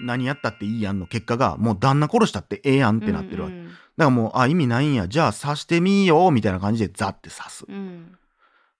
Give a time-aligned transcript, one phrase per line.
[0.00, 8.16] 何やったっていいやんの結果がもう旦那殺したってええやんってなってるわけ、だからもうあ意味ないんやじゃあ刺してみようみたいな感じでザって刺す、うん。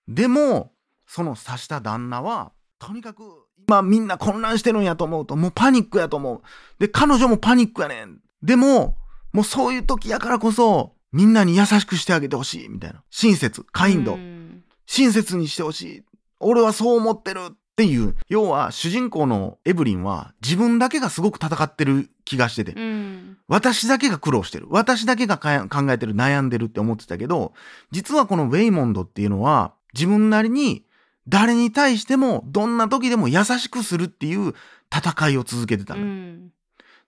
[0.07, 0.71] でも
[1.05, 3.23] その刺した旦那はとにかく
[3.67, 6.41] 今みんな混乱してるんやと思うともうパニックやと思う。
[6.79, 8.19] で彼女もパニックやねん。
[8.41, 8.97] でも
[9.31, 13.03] もうそういう時やからこそみんなに優しくしてあげてほしいみたいな。
[13.09, 14.63] 親切カインド、うん。
[14.85, 16.03] 親切にしてほしい。
[16.39, 17.41] 俺はそう思ってる
[17.73, 23.37] っていう要は主人公のエブリンは自分だけがすごく戦ってる気がしてて、うん。
[23.47, 24.67] 私だけが苦労してる。
[24.69, 27.53] 私だけが考えてる悩んでるって思ってたけど
[27.89, 30.85] 実はこのウェイモンドっていうのは自分なりに
[31.27, 34.53] 誰に対してもどんな時でも優しくするっていう
[34.95, 36.49] 戦いを続けてたの、うん。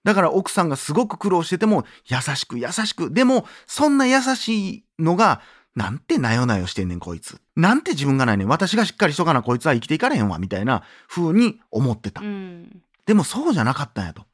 [0.02, 3.12] だから奥さんがすごく苦労してても優しく優しく。
[3.12, 5.40] でもそんな優しいのが
[5.76, 7.38] なんてなよなよしてんねんこいつ。
[7.54, 8.48] なんて自分がないねん。
[8.48, 12.82] 私がしっかりしとかなこいつは生きていかれへんわみたいな風に思ってた、うん。
[13.04, 14.24] でもそうじゃなかったんやと。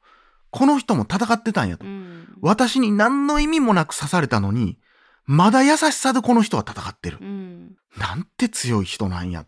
[0.51, 1.85] この人も戦ってたんやと。
[1.85, 2.27] うん。
[2.41, 4.79] 私に何の意味もなく刺されたのに、
[5.25, 7.17] まだ優しさでこの人は戦ってる。
[7.21, 7.75] うん。
[7.97, 9.45] なんて強い人なんや。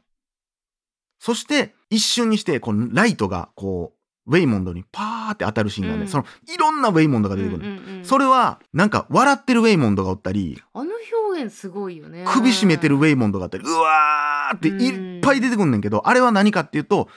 [1.19, 3.94] そして、一瞬にして、このライトが、こう、
[4.27, 6.07] ウェイモンドにパーって当たるシーンがね、うん。
[6.07, 8.05] その、いろんなウェイモンドが出てくるの、うんうんうん。
[8.05, 10.91] それは、なんか、笑ってるウェイモンドがおったり、あの
[11.31, 12.25] 表現すごいよね。
[12.27, 17.07] 首絞めてるウェイモンドがあったり、うわーっていっぱい出てくんねんけど、あれは何かっていうと、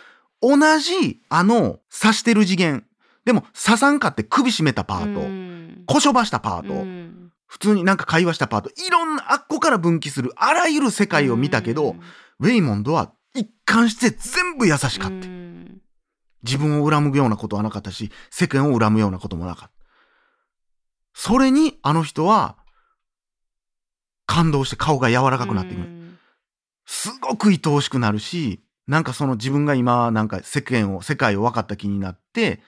[0.43, 2.85] 同じ、あの、刺してる次元。
[3.25, 5.85] でも、刺さんかって首絞めたパート、うん。
[5.87, 7.33] こしょばしたパート、うん。
[7.47, 11.97] 普通になんか会話したパート、いろんな、あっこから分岐する、あらゆる世界を見たけど、
[12.41, 15.38] ウェイモンドは一貫して全部優しかうった。
[16.43, 19.73] ん自分を恨むようなことはなかったし、世間を恨むようなこともなかった。
[21.15, 22.57] それに、あの人は、
[24.27, 25.89] 感動して顔が柔らかくなってくる。
[25.89, 25.99] うん
[26.91, 32.63] すごく愛おしくなるし、なんかその自分が今、なんか世間を、世界を分かった気になって、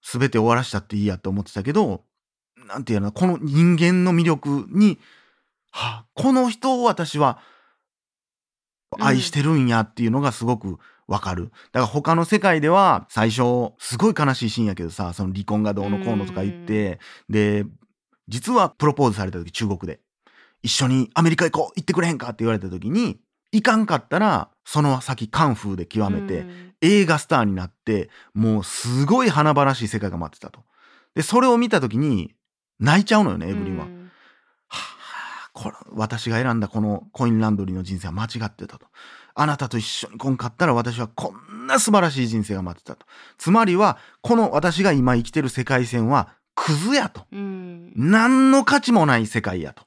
[0.00, 2.02] すべて終わらしたっていいやって思ってたけど、
[2.66, 4.98] なんていうの、この人間の魅力に、
[5.70, 7.38] はあ、この人を私は
[8.98, 11.44] 愛してるんやっていうのがすごくわかる。
[11.44, 17.64] だから他の世界では最初、すごい悲しいシーンやけどさ、その離婚がどうのこうのとか言って、で、
[18.28, 20.00] 実はプロポーズされた時中国で、
[20.62, 23.18] 一緒にアメリカ行こう行ってくれへんかって言われた時に、
[23.52, 30.60] 行かんかったら、その先カンフーで極めて、うん映画スターになって、もうすごい華々しい世界が待ってたと。
[31.14, 32.34] で、それを見た時に、
[32.78, 33.86] 泣いちゃうのよね、エブリンは。
[33.86, 34.10] うん
[34.68, 34.80] は
[35.46, 38.86] あ、これ、私が選んだこのコインランドリーの人生は間違ってたと。
[39.38, 43.06] あなたと一緒に来んかったら私はこんな素晴らしい人生が待ってたと。
[43.36, 47.26] つまりは、この私が今生きてる世界線はクズやと。
[47.30, 49.84] うん何の価値もない世界やと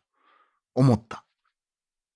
[0.76, 1.26] 思った。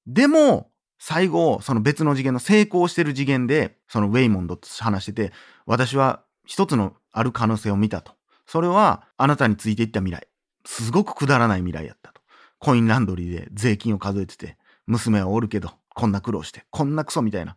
[0.06, 5.34] でも、最後、その別の次元の成功してる次元で、そのウェイモンドと話してて、
[5.66, 8.14] 私は一つのある可能性を見たと。
[8.46, 10.28] それは、あなたについていった未来。
[10.66, 12.22] すごくくだらない未来やったと。
[12.60, 17.56] コインランドリーで税金を数えてて、娘はおるけど、こんな苦労して、こんなクソみたいな。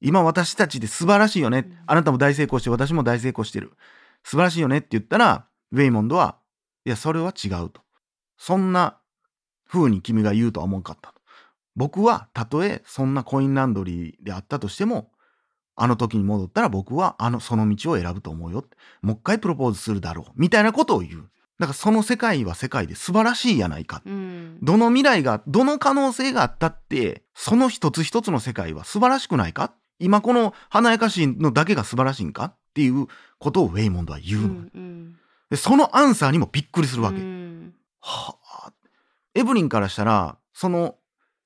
[0.00, 1.70] 今私たちで素晴らしいよね。
[1.86, 3.72] あなたも大成功して、私も大成功してる。
[4.22, 6.36] 素晴らしいよねって言ったら、ウェイモンドは、
[6.84, 7.82] いや、それは違うと。
[8.36, 8.98] そんな
[9.66, 11.20] 風に君が言うとは思わんかったと。
[11.74, 15.10] 僕は、たとえそんなコインランドリーであったとしても、
[15.80, 18.64] あの時に戻ったら僕はあの、その道を選ぶと思うよ。
[19.00, 20.32] もう一回プロポーズするだろう。
[20.34, 21.30] みたいなことを言う。
[21.58, 24.02] だからその世界は世界で素晴らしいやないか。
[24.06, 29.72] うんどの未来が、どの可能性があったって、その一つ一つの世界は素晴らしくないか？
[29.98, 32.44] 今この華やかしいのだけが素晴らしいんか？
[32.44, 33.06] っていう
[33.38, 34.48] ことをウェイモンドは言うの。
[34.48, 35.16] うん
[35.50, 37.18] で、そのアンサーにもびっくりするわけ。
[37.18, 38.36] うんは
[38.66, 38.72] あ、
[39.34, 40.96] エブリンからしたら、その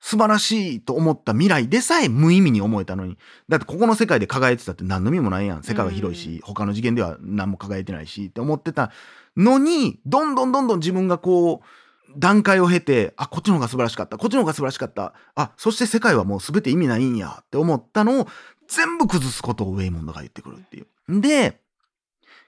[0.00, 3.16] 素晴らしいと思った未来でさえ無意味に思えたのに、
[3.48, 5.62] だってここの世界で輝いてたって何の意味もないやん。
[5.62, 8.90] 世界は広いし、他の次元では何も輝いてないしって思ってた
[9.36, 18.28] のに、どんどんどんどん自分がこう、段階を経て、あ、こっちの方が素晴らしかった、こっちの方が素晴らしかった、あ、そして世界はもう全て意味ないんやって思ったのを
[18.68, 21.20] 全部崩すことをウェイモンドが言ってくるっていう。
[21.20, 21.60] で、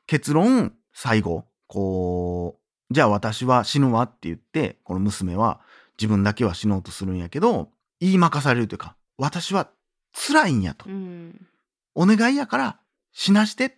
[0.06, 2.58] 結論、最後、こ
[2.90, 5.60] う、じゃあ私は死ぬわって言って、この娘は
[5.98, 7.70] 自分だけは死のうとするんやけど、
[8.00, 9.70] 言いまかされるというか、私は
[10.12, 10.88] 辛いんやと。
[10.88, 11.46] うん
[11.94, 12.78] お願いやから
[13.12, 13.76] 死なしてって。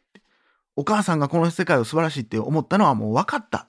[0.77, 3.69] お母さんがこの世界を素晴らしいって思ったのはもう分かった。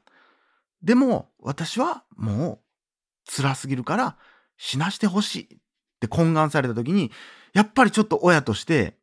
[0.84, 2.60] でも私はも
[3.28, 4.18] う辛すぎるから
[4.58, 5.58] 死なしてほしいっ
[6.00, 7.12] て懇願された時に、
[7.54, 8.98] やっぱりちょっと親として、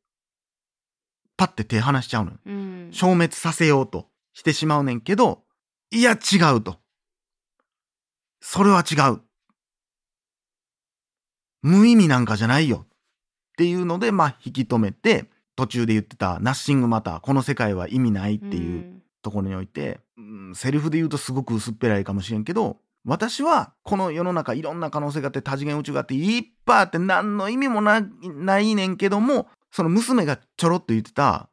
[1.36, 2.38] パッて手離しちゃうのよ。
[2.46, 5.42] うん消滅させようとしてしまうねんけど、
[5.90, 6.76] いや違うと。
[8.40, 9.20] それは違う。
[11.62, 12.84] 無意味なんかじゃないよ。
[12.86, 12.88] っ
[13.56, 31.48] ていうので、まあ引き止めて、途中で言ってたナッシングマター、この世界は意味ないっていうところにおいて、うんセリフで言うとすごく薄っぺらいかもしれんけど、私はこの世の中いろんな可能性があって多次元宇宙があっていっぱいあって何の意味もなないねんけども、その娘がちょろっと言ってた、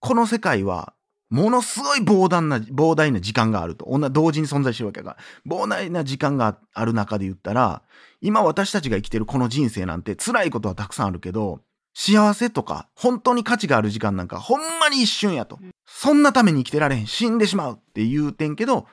[0.00, 0.92] この世界は
[1.32, 3.86] ものすごい膨大な、膨大な時間があると。
[3.90, 5.16] 同同時に存在してるわけだか
[5.46, 5.56] ら。
[5.56, 7.82] 膨大な時間がある中で言ったら、
[8.20, 11.60] 今私たちが生きてるこの人生なんて辛いことはたくさんあるけど、
[11.94, 15.58] 幸せとか本当に価値がある時間なんかほんまに一瞬やと。
[15.86, 17.06] そんなために生きてられへん。
[17.06, 18.86] 死んでしまうって言うてんけど、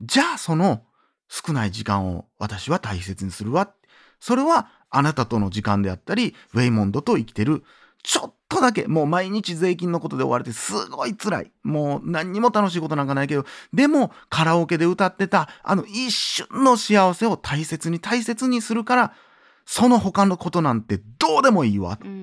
[0.00, 0.82] じゃあその
[1.28, 3.72] 少ない時間を私は大切にするわ。
[4.20, 7.62] それはあなたとの時間であったり、ウェイモンドと生きてる
[8.02, 11.52] ちょっとだけ、もう毎日税金のことで追われてすごい辛い。
[11.62, 19.14] もう何にも楽しいことなんかないけど、でもカラオケで歌ってたあの一瞬の幸せを大切に大切にするから、
[19.64, 21.98] その他のことなんてどうでもいいわ。
[22.04, 22.21] うん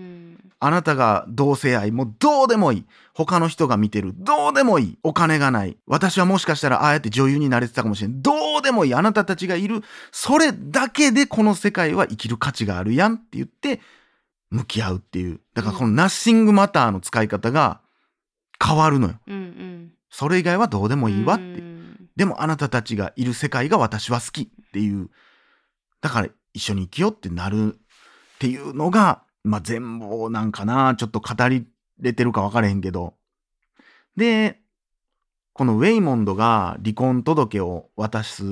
[0.61, 2.85] あなたが同性愛もどうでもいい。
[3.13, 4.13] 他の人が見てる。
[4.15, 4.97] どうでもいい。
[5.03, 5.77] お金がない。
[5.87, 8.21] 私はもしかしたらああやって女優になれてたかもしれん。
[8.21, 8.93] どうでもいい。
[8.93, 9.83] あなたたちがいる。
[10.11, 13.79] それだけでこの世界は生きる価値があるやんって言って、
[14.49, 15.39] 向き合うっていう。
[15.53, 17.81] だからこのナッシングマターの使い方が
[18.63, 19.15] 変わるのよ。
[19.27, 21.43] うんうんそれ以外はどうでもいいわって。
[21.43, 21.79] うん
[22.19, 25.09] でもあなたたちがいる世界が私は好きっていう。
[26.01, 30.95] だから一緒に生きようってなるっていうのが、まあ全貌なんかな。
[30.95, 31.67] ちょっと語り
[31.99, 33.13] れてるか分からへんけど。
[34.15, 34.59] で、
[35.53, 38.43] このウェイモンドが離婚届を渡す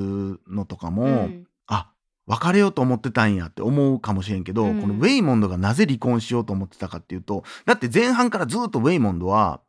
[0.47, 1.91] のとかも、うんあ、
[2.25, 9.61] 別れようと思ってたんやって思うかもしれんけど、うんこのウェイモンドがなぜ離婚しようと思ってたかっていうと、だって前半からずっとウェイモンドは、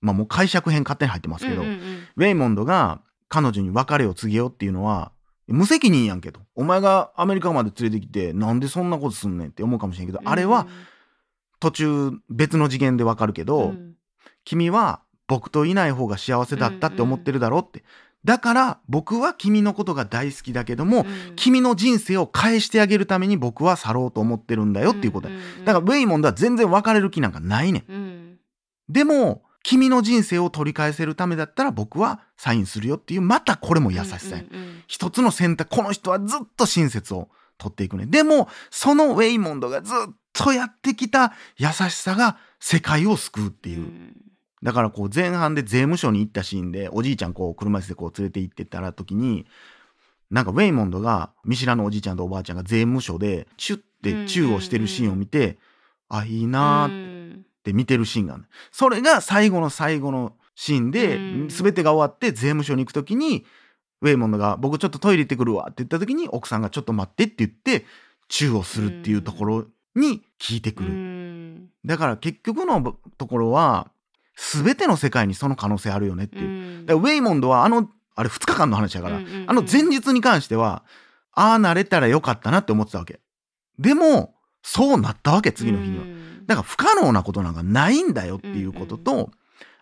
[0.00, 5.12] まあもう解釈編勝手に入ってますけど、うんうんうんウェイモンドが彼女に別れを告げようっていうのは、
[5.52, 6.40] 無責任やんけと。
[6.54, 10.66] お前がアメリカまで連れてきて、なんでそんなことすんねんって思うかもしれんけど、あれは
[11.60, 13.92] 途中別の次元でわかるけど、うん
[14.44, 17.84] 君は僕といない方が幸せだったって思ってるだろって。
[18.24, 21.06] だから僕は君のことが大好きだけども、うん
[21.36, 25.34] 君の人生を返してあげるために僕は去ろうと思ってるんだよっていうことや。
[25.34, 27.92] んんんだからウェイモンドは全然別れる気なんかないねん。
[27.92, 28.38] うん
[28.88, 34.42] でも、君の人生を取り返せるためだったら僕はサインするよっていう、またこれも優しさや。
[34.50, 38.04] うんうんうん一つの選択、この人はずっと親切を取っていくね。
[38.04, 43.78] でも、そのウェイモンドがずっとやってきた優しさが世界を救うっていう。
[43.78, 44.16] うん
[44.62, 49.44] だからこう前半で税務署に行ったシーンでおじいちゃんこう車椅子でこう連れて行ってたら時に
[50.30, 55.58] なんかウェイモンドが見知らぬおじいちゃんとおばあちゃんが税務署でチュッてチューをしてるシーンを見て、
[56.08, 57.11] あいいなーっう
[57.62, 61.48] んて見てるシーンがあるそれが最後の最後のシーンで、うん。
[61.48, 63.44] 全てが終わって税務署に行く時に
[64.00, 67.86] ウェイモンドが「僕ちょっとトイレ行ってくるわ」って言った時に奥さんが「ちょっと待って」って言って
[68.28, 70.88] チューをするっていうところに聞いてくる。
[70.90, 71.68] うん。
[71.84, 73.90] だから結局のところは
[74.36, 76.44] 全ての世界にその可能性あるよねっていう。
[76.44, 76.50] う
[76.82, 76.86] ん。
[76.86, 79.50] だからウェイモンドはあのあれ2日間の話だから、うんうんうん。
[79.50, 80.84] あの前日に関しては
[81.32, 83.20] ああなれたらよかったなって思ってたわけ。
[83.78, 86.46] でもそうなったわけ次の日には、うん。
[86.46, 89.30] だから不可能なことなんかないんだよっていうことと、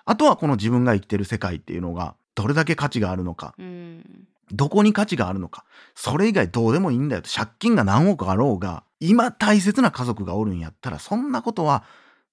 [0.05, 3.55] あとはこの自分が生きてる世界っていうのがどれだけ価値があるのか。
[3.59, 4.27] うん。
[4.53, 5.65] どこに価値があるのか。
[5.95, 7.31] それ以外どうでもいいんだよと。
[7.31, 11.85] 借金が何億あろうが今大切な家族がおるんやったらそんなことは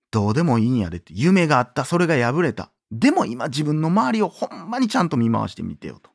[0.09, 1.13] どうでもいいんやでって。
[1.13, 1.85] 夢があった。
[1.85, 2.71] それが破れた。
[2.91, 6.09] でも今自分の周りをほんまにちゃんと見回してみてよと。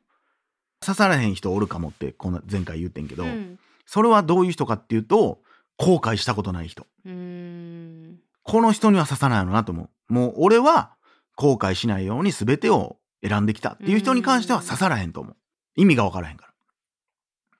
[0.81, 3.59] 刺さらへん人おるかもってこの前回言ってんけど、うん。
[3.85, 5.39] それはどういう人かっていうと
[5.77, 6.85] 後悔したことない人。
[7.05, 8.19] うん。
[8.43, 10.13] この人には刺さないのなと思う。
[10.13, 10.93] もう俺は
[11.35, 15.35] 後悔しないように全てを選んできたっていう人に関しては刺さらへんと思う。
[15.75, 16.47] 意味が分からへんか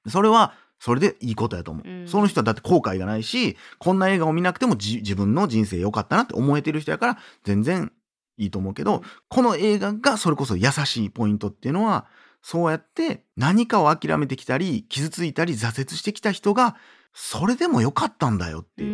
[0.05, 0.11] ら。
[0.11, 2.07] それはそれでいいことやと思う、うん。
[2.07, 7.93] その人はだって後悔がないしこんな映画を見なくてもじ自分の人生良かったなって思えてる人やから全然
[8.37, 12.05] いいと思うけど、うんこの映画がそれこそ優しいポイントっていうのは
[12.41, 16.75] そうやって何かを諦めてきたり傷ついたり挫折してきた人が
[17.13, 18.89] それでもよかったんだよっていう。
[18.89, 18.93] う、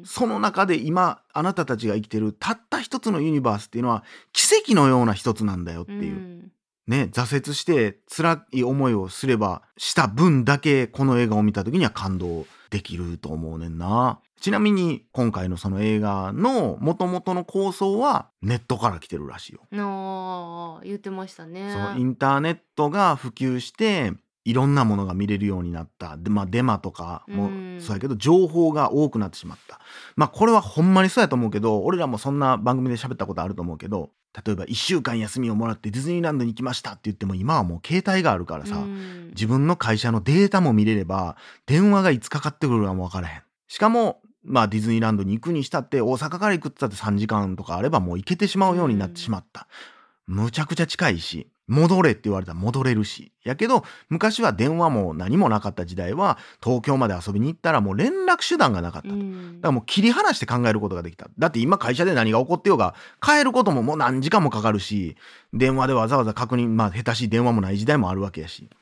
[0.00, 0.02] ん。
[0.04, 6.52] その中で今あなたたちが生きてるたった一つのユニバースっていうのは奇跡のような一つなんだよっていう、うん。
[6.86, 14.20] ね挫折して辛い思いをすればした分だけこの映画を見た時には感動できると思うねんな。
[14.40, 19.60] ちなみに今回のその映画の元々の構想はネットから来てるらしいよ。
[20.82, 21.74] 言ってましたね。
[21.98, 26.16] インターネットが普及していろんなものが見れるようになった。
[26.16, 27.78] で、まあ、デマとかもうん。
[27.80, 29.80] そうやけど情報が多くなってしまった。
[30.16, 34.10] まあこれはほんまにそうやと思うけど俺らもそんな番組で喋ったことあると思うけど
[34.44, 39.28] 例えば1週間休みをもらってディズニーランドに行きましたって言っても今はもう携帯があるからさ、うん。
[39.30, 43.42] 自分の会社のデータも見れれば電話がいつかかってくるかも分からへん。
[43.68, 49.66] しかもまあディズニーランドに行くにしたって大阪から行くって言ったって3時間とかあればもう行けてしまうようになってしまった、
[50.30, 53.32] むちゃくちゃ近いし、戻れって言われたら戻れるし。
[53.42, 59.14] やけど、昔は電話も何もなかった時代は、東京まで遊びに行ったらもう連絡手段がなかったと。
[59.16, 59.24] だか
[59.62, 61.28] らもう切り離して考えることができた。
[61.36, 65.16] だって今会社で何が起こってようが、帰ることももう何時間もかかるし、
[65.52, 68.70] 電話でわざわざ確認、まあ下手しい電話もない時代もあるわけやし。
[68.72, 68.78] っ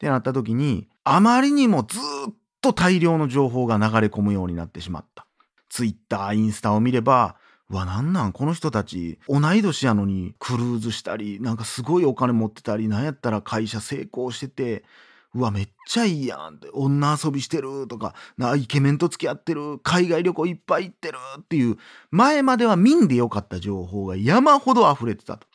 [0.00, 5.24] てなった時に、あまりにもずっと大量の情報が流れ込むようになってしまった。
[5.68, 7.39] ツイッター、インスタを見れば、う
[7.70, 8.32] わ、なんなん？
[8.32, 14.84] この人たち、同い年やのにクルーズしたり、なんかすごいお金持ってたり、なんやったら会社成功してて、
[15.32, 21.78] うわ、めっちゃいいやんって、女遊びしてるとか、なイケメンと付き合ってる、海外旅行いっぱい行ってるっていう、
[22.10, 25.46] 前までは見んでよかった情報が山ほど溢れてたと。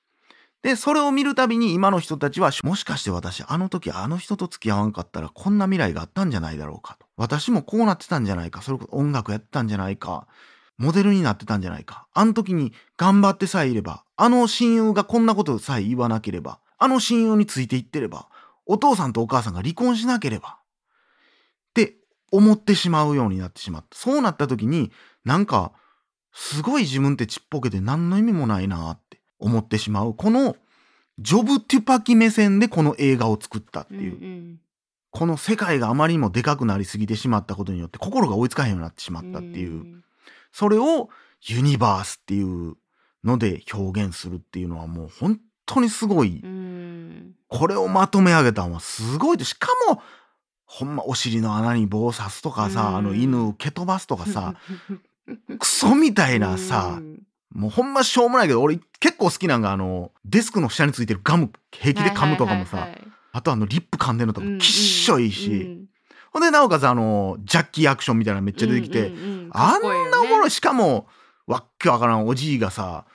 [0.61, 7.05] で、それを見るたびに今の人たちは、もしかして私、あの時あの人と付き合わんかったらこんな未来があったんじゃないだろうかと。
[7.17, 8.61] 私もこうなってたんじゃないか。
[8.61, 10.25] それこそ音楽やってたんじゃないか。
[10.77, 12.07] モデルになってたんじゃないか。
[12.13, 18.27] あの時に頑張ってさえいれば、あの親友がこんなことさえ言わなければ、あの親友についていってれば、
[18.65, 21.95] お父さんとお母さんが離婚しなければ、って
[22.31, 23.97] 思ってしまうようになってしまった。
[23.97, 24.91] そうなった時に、
[25.23, 25.71] なんか、
[26.33, 30.13] すごい自分ってちっぽけで何の意味もないなって思ってしまう。
[30.13, 30.57] この、
[31.19, 34.17] ジョブ・テュパキ目線でこの映画を作ったっていう。
[34.17, 34.59] うんうん
[35.15, 40.03] この世界があまりにもでかくなりすぎてしまったことによって心が追いつかへんようになってしまったっていう。
[40.55, 41.09] んそれを
[41.47, 42.75] ユニバースっていう
[43.23, 46.41] ので表現するっていうのはもう本当にすごい。
[46.43, 47.33] うん。
[47.47, 50.01] これをまとめ上げたのはすごいでしかも
[50.65, 52.95] ほんまお尻の穴に棒刺すとかさ、うん。
[52.95, 54.55] あの犬蹴飛ばすとかさ
[55.59, 57.23] クソみたいなさ、うん。
[57.53, 62.89] もうほんましょうもないけど俺結構好きなんがあのデスクの下についてるガム平気で噛むとかもさ、
[63.31, 65.85] あとあのリップ噛んでるのとかきっしょいいし、うん
[66.35, 71.07] ほんでなおかつあのジャッキーアクションみたいなのめっちゃ出てきて、うんうんうんあんなおもろいしかも
[71.47, 73.05] わっけわからんおじいがさ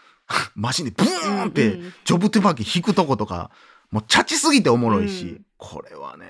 [0.54, 3.50] マシンでブーンってジョブテパキ引くとことか
[3.90, 5.44] もうチャチすぎておもろいし、うん。
[5.58, 6.24] これはね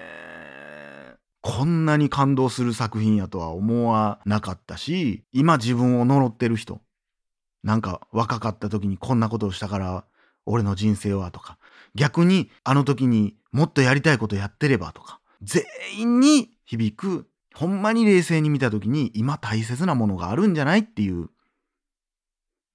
[1.42, 6.80] こんなに感動する作品やとは思わなかったし今自分を呪ってる人
[7.62, 10.04] なんか若かった時にこんなことをしたから
[10.44, 11.56] 俺の人生はとか
[11.94, 15.62] 逆にあの時にもっとやりたいことやってればとか全
[15.96, 21.28] 員に響くほんまに冷静に見た時に今大切なものがあるんじゃないっていう。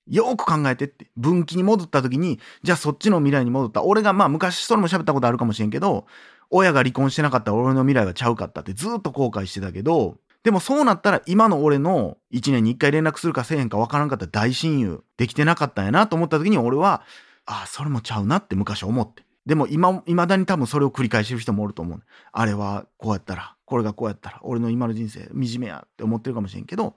[0.07, 1.09] よく考えてって。
[1.15, 3.83] 分岐に戻った時にじゃあそっちの未来に戻った。
[3.83, 6.07] 俺がまあ昔それも喋ったことあるかもしれんけど
[6.49, 17.01] 親が離婚してなかったら俺の未来はちゃうかったってずっと後悔してたけどでもそうなったら今の俺の1年に1回連絡するかせえへんか分からんかった大親友できてなかったんやなと思った時に俺は
[17.45, 19.23] ああそれもちゃうなって昔思って。
[19.45, 22.03] でも今未だに多分それを繰り返してる人もおると思う。
[22.31, 26.95] あれはこうやったらこれがこうやったら俺の今の人生惨めやって思ってるかもしれんけど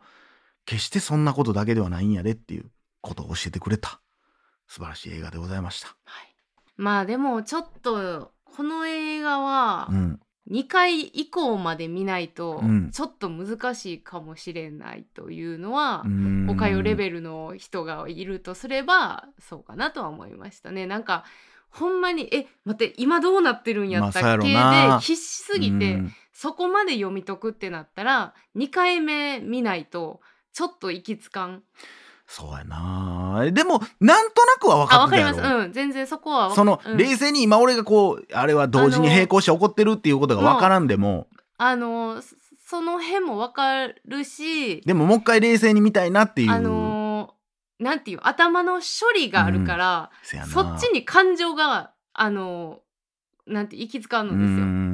[0.67, 2.67] 決してそんなことだけではないんやでっていう
[3.01, 4.01] ことを教えてくれた
[4.67, 5.89] 素晴らしい映画でございました。
[6.05, 6.35] はい。
[6.77, 10.21] まあでもちょっとこの映画はうん、
[10.51, 12.91] 2回以降まで見ないとうん。
[12.91, 16.51] ちょっと難しいかもしれないというのはう、ん。
[16.51, 20.87] おかよレベルの人がいるとすればそうかなとは思いましたね。
[20.87, 21.25] なんか
[21.71, 24.55] ほんまにえ待って今どうなってるんやったっけ、で
[25.01, 30.21] 必死すぎて、うんそこまで読み解くってなったら2回目見ないと
[30.53, 31.65] ちょっと行きつかん。
[32.29, 33.51] そうやな。
[33.51, 35.37] でもなんとなくは分かってたやろ。
[35.37, 35.49] ます。
[35.65, 35.73] うん。
[35.73, 36.97] 全然そこはわその、うん。
[36.97, 41.27] 冷静に今俺がこうあれは同時に並行して起こってるっていうことが分からんでも。
[41.57, 47.35] あのそその辺もわかるしでももう一回冷静に見たいなっていう、あの
[47.81, 50.49] なんていう頭の処理があるから、せやな。
[50.49, 52.79] そっちに感情があの
[53.49, 54.88] なんて行きつかんうのですよ。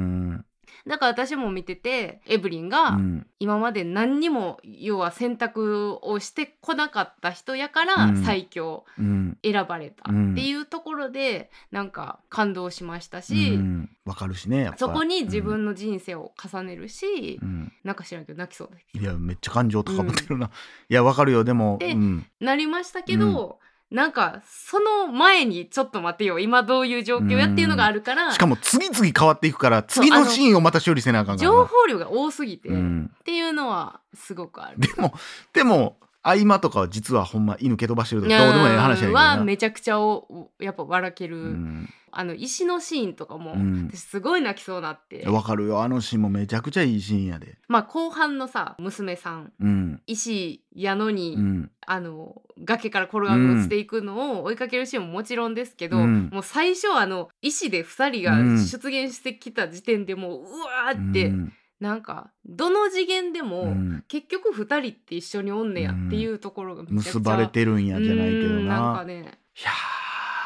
[0.85, 3.27] んだから私も見ててエブリンがうん。
[3.39, 8.23] 今まで何にも要は選択をしてこなかった人やからうん。
[8.23, 9.37] 最強うん。
[9.43, 10.31] 選ばれたうん。
[10.31, 13.89] っていうところでなんか感動しましたうし、ん。
[14.05, 14.77] 分かるしねやっぱ。
[14.77, 17.49] そこに自分の人生を重ねるし、うん。
[17.49, 18.87] うんなんか知らんけど泣きそうです。
[18.99, 20.47] いやめっちゃ感情高まってるな、
[20.89, 21.43] いや分かるよ。
[21.43, 22.25] でもでうん。
[22.39, 23.59] なりましたけど、
[23.91, 34.79] なんかその前にちょっと待てよ今どういう状況やっていうのがあるからしかも次々変わっていくから次のシーンをまた処理せなあかんからな情報量が多すぎて、っうん、ていうのはすごくある。
[34.79, 35.13] でも
[35.53, 41.89] でも合間とかは実はほんま犬蹴飛ばしてるとかどうでもいい話やけどはなめちゃくちゃおやっぱ笑ける、うん。
[42.17, 43.89] あの石のシーンとかも、うん。
[43.91, 45.83] 私すごい泣きそうになって、わかるよ。
[45.83, 47.59] あのシーンもめちゃくちゃいいシーンやで。
[47.67, 50.01] まあ後半のさ娘さんうん。
[50.07, 51.71] 石やのに、うん。
[51.85, 56.29] あの崖から転が落ちていくのを追いかけるシーンももちろんですけど、うん。
[56.33, 58.65] もう最初あの石で2人がうん。
[58.65, 69.13] 出現してきた時点でもううわーって、うんなんかどの次元でも、うん結局2人って一緒におんねやっていうところがめちゃくちゃ結ばれてるんやじゃないけどうんなんなかね
[69.59, 69.71] いや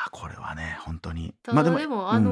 [0.07, 2.31] ーこれはね本当にただでも,、うんあの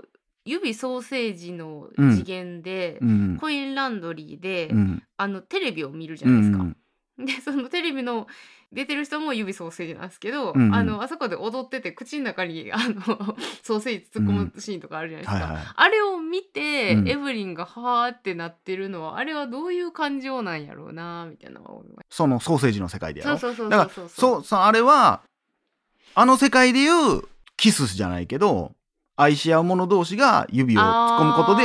[0.00, 0.02] ー
[0.44, 6.62] 指ソーセージの次元で、うんコインランドリーで、うんあのテレビを見るじゃうないですか。
[6.64, 6.76] ん
[7.18, 8.26] でそのテレビの
[8.72, 10.74] 出てる人も指ソーセージなんですけど、うんうん。
[10.74, 13.02] あのあそこで踊ってて口の中にあの
[13.62, 15.44] ソーセージ突っ込むシーンとかあるじゃないですか。
[15.46, 15.66] はいはい。
[15.74, 17.08] あれを見て、うん。
[17.08, 21.60] エブリンがはーってなってるのはあれはどういう感情なんやろうなみたいな
[22.08, 23.40] そのソーセージの世界でやろた。
[23.40, 24.04] そうそうそうだからそ
[24.38, 25.20] うそうあれは
[26.14, 27.22] あの世界でいう
[27.56, 28.72] キスじゃないけど
[29.16, 31.62] 愛し合う者同士が指を突っ込むことで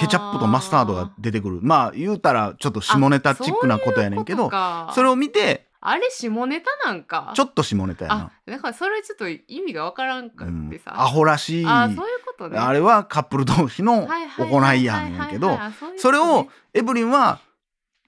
[0.00, 1.60] ケチャップとマスタードが出てくる。
[1.62, 4.50] まあ言うたらちょっと下ネタチックなことやねんけど
[4.94, 7.32] それを見てあれ下ネタなんか？
[7.36, 8.16] ちょっと下ネタやあ
[8.46, 8.54] な。
[8.54, 12.58] だからそれちょっと意味がわからんかうんってさ、アホらしいあそういうことね。
[12.58, 14.08] あれはカップル同士の
[14.38, 15.58] 行いやねんけど
[15.96, 17.40] それをエブリンは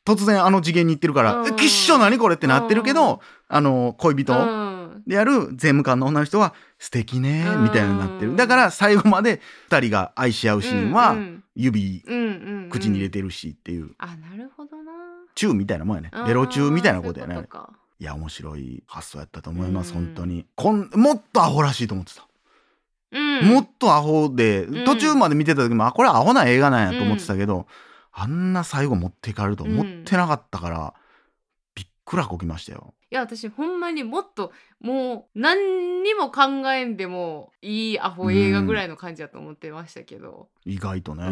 [0.04, 1.46] 突然あの次元に行ってるから「うん。
[1.46, 2.96] えきっしょ何これ?」ってなってるけうん。
[2.96, 5.02] どあの恋人うん。
[5.06, 8.34] でやる税務官の女の人は「素敵ね」うんみたいになってる。
[8.36, 12.24] だから最後まで2人が愛し合うシーンはうん指うんうん
[12.64, 12.70] うん。
[12.70, 13.92] 口に入れてるしっていう。
[13.98, 14.92] あなるほどな
[15.34, 16.10] チューみたいなもんやね。
[16.26, 17.46] ベロチューみたいなことやね。
[17.98, 20.06] いや面白い発想やったと思いますうん。
[20.06, 20.46] 本当に。
[20.56, 22.26] こんもっとアホらしいと思ってた。
[23.12, 23.48] うん。
[23.48, 24.84] もっとアホで、うん。
[24.84, 27.66] 途中まで見てた時もあこれアホな映画なんやと思ってたけど、
[28.12, 30.94] あんな最後持っていかれると思ってなかったから、
[31.74, 32.94] びっくらこきましたよ。
[33.12, 41.24] いや私ほんまにもっともう何にも考えんでもいいアホ映画ぐらいの感じだと思ってましたけど、意外とね。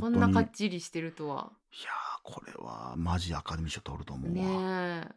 [0.00, 1.52] こんなかいっちりしてるとは
[1.84, 5.00] やーこれはマジアカデミー賞取ると思うわ。
[5.02, 5.08] ね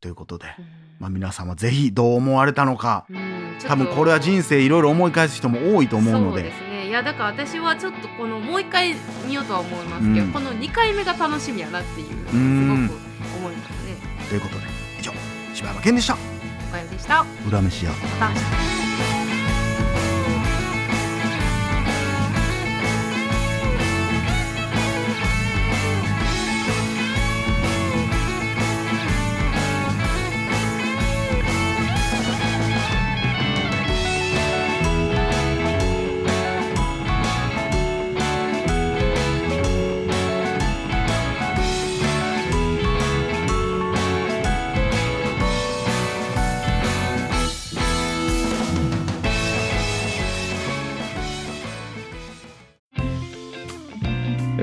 [0.00, 0.62] ということで、え、
[0.98, 3.06] まあ、皆様ぜひどう思われたのか。
[3.10, 6.40] うん多分これは人生いろいろ思い返す人も多いと思うので。
[6.40, 6.88] そうですね。
[6.88, 8.94] いやだから私はちょっとこのもう一回
[9.26, 10.32] 見ようとは思いますけど、うん。
[10.32, 12.90] この2回目が楽しみやなっていうすごくん
[13.36, 13.96] 思いますね。
[14.28, 14.62] ということで
[14.98, 15.12] 以上
[15.54, 16.14] 柴山健でした。
[16.14, 17.26] おかよでした。
[17.46, 17.92] 裏飯屋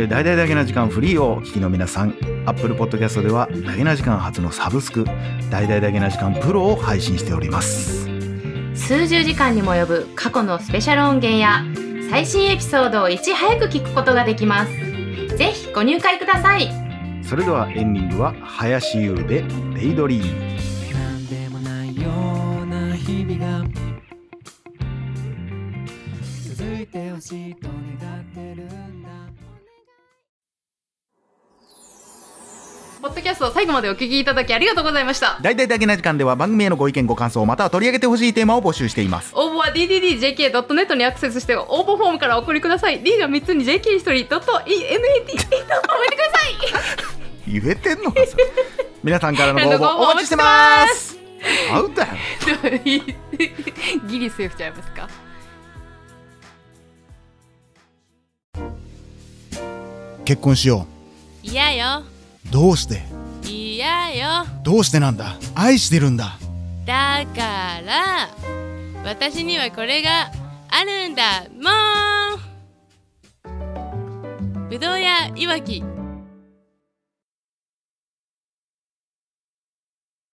[0.08, 2.16] えー大々だけな時間フリーをお聞きの皆さん。
[2.46, 5.06] Apple Podcast ではだけな時間初のサブスク
[5.52, 8.06] 大々だけな時間プロを配信しております。
[8.74, 11.64] 数十時間にも及ぶ過去のスペシャル音源や
[12.10, 14.72] 最新エピソードをいち早く聞くことができます。
[15.36, 16.70] ぜひご入会ください。
[17.22, 19.44] それではエンディングは林優で
[19.76, 20.34] デイドリー。
[20.94, 22.10] ムなんでもないよ
[22.64, 23.68] うな日々が
[26.48, 27.68] 続いてほしいと
[28.00, 29.07] 願ってるんだ
[33.02, 35.38] ポッドキャストを最後までお聞きいただきありがとうございました。
[35.42, 39.32] 大々だけな時間では番組へのご意見ご感想または取り上げてほしいテーマを募集しています。
[39.36, 43.02] 応募は dddjk.net にアクセスして応募フォームからお送りください。
[43.02, 45.10] D が3つに JK 1人 .enat と覚えてくだ
[46.32, 46.48] さ
[47.46, 47.52] い。
[47.62, 48.44] 言えてんのかそれ
[49.04, 51.18] 皆さんからのご応募募お待ちしてます。
[51.72, 52.02] アウト。
[52.02, 52.08] や
[52.64, 52.78] ろ
[54.10, 55.08] ギリセーフちゃいますか。
[60.26, 60.88] 結婚しよ
[61.44, 62.04] 嫌よ。
[62.14, 62.17] う
[62.52, 63.04] どうして？
[63.44, 64.46] 嫌よ。
[64.64, 65.38] どうしてなんだ？
[65.56, 66.38] 愛してるんだ。
[66.86, 68.30] だから
[69.04, 70.32] 私にはこれが
[70.70, 71.46] あるんだ。
[71.50, 71.70] も
[74.66, 75.84] んぶどうやいわき